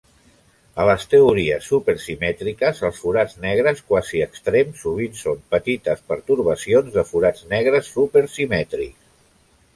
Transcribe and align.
A 0.83 0.85
les 0.89 1.03
teories 1.09 1.67
super-simètriques, 1.73 2.81
els 2.89 3.01
forats 3.03 3.35
negres 3.43 3.83
quasi 3.91 4.23
extrems 4.27 4.81
sovint 4.87 5.21
són 5.21 5.45
petites 5.53 6.03
pertorbacions 6.09 6.93
de 6.99 7.07
forats 7.13 7.47
negres 7.55 7.93
super-simètrics. 8.01 9.17